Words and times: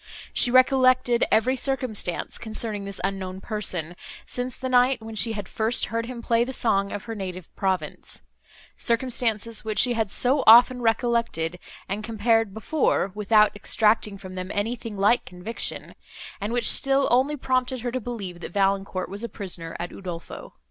She 0.33 0.49
recollected 0.49 1.25
every 1.29 1.55
circumstance, 1.55 2.39
concerning 2.39 2.85
this 2.85 2.99
unknown 3.03 3.39
person, 3.39 3.95
since 4.25 4.57
the 4.57 4.67
night, 4.67 4.99
when 4.99 5.13
she 5.13 5.33
had 5.33 5.47
first 5.47 5.85
heard 5.93 6.07
him 6.07 6.23
play 6.23 6.43
the 6.43 6.53
song 6.53 6.91
of 6.91 7.03
her 7.03 7.13
native 7.13 7.55
province;—circumstances, 7.55 9.63
which 9.63 9.77
she 9.77 9.93
had 9.93 10.09
so 10.09 10.43
often 10.47 10.81
recollected, 10.81 11.59
and 11.87 12.03
compared 12.03 12.51
before, 12.51 13.11
without 13.13 13.55
extracting 13.55 14.17
from 14.17 14.33
them 14.33 14.49
anything 14.51 14.97
like 14.97 15.23
conviction, 15.23 15.93
and 16.39 16.51
which 16.51 16.67
still 16.71 17.07
only 17.11 17.37
prompted 17.37 17.81
her 17.81 17.91
to 17.91 18.01
believe, 18.01 18.39
that 18.39 18.53
Valancourt 18.53 19.07
was 19.07 19.23
a 19.23 19.29
prisoner 19.29 19.75
at 19.79 19.91
Udolpho. 19.91 20.53